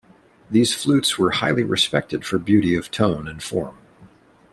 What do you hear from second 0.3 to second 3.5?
These flutes were highly respected for beauty of tone and